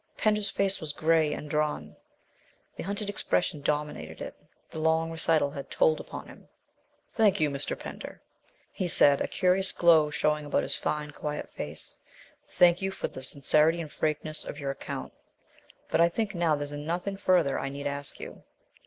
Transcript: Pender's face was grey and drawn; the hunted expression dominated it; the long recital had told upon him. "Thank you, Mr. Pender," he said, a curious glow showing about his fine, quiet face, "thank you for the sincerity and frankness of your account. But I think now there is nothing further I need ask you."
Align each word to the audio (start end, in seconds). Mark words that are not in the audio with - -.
Pender's 0.17 0.49
face 0.49 0.81
was 0.81 0.93
grey 0.93 1.31
and 1.31 1.47
drawn; 1.47 1.95
the 2.75 2.81
hunted 2.81 3.07
expression 3.07 3.61
dominated 3.61 4.19
it; 4.19 4.33
the 4.71 4.79
long 4.79 5.11
recital 5.11 5.51
had 5.51 5.69
told 5.69 5.99
upon 5.99 6.25
him. 6.27 6.47
"Thank 7.11 7.39
you, 7.39 7.51
Mr. 7.51 7.77
Pender," 7.77 8.19
he 8.71 8.87
said, 8.87 9.21
a 9.21 9.27
curious 9.27 9.71
glow 9.71 10.09
showing 10.09 10.43
about 10.43 10.63
his 10.63 10.75
fine, 10.75 11.11
quiet 11.11 11.51
face, 11.51 11.97
"thank 12.47 12.81
you 12.81 12.89
for 12.89 13.09
the 13.09 13.21
sincerity 13.21 13.79
and 13.79 13.91
frankness 13.91 14.43
of 14.43 14.59
your 14.59 14.71
account. 14.71 15.13
But 15.91 16.01
I 16.01 16.09
think 16.09 16.33
now 16.33 16.55
there 16.55 16.63
is 16.65 16.71
nothing 16.71 17.15
further 17.15 17.59
I 17.59 17.69
need 17.69 17.85
ask 17.85 18.19
you." 18.19 18.41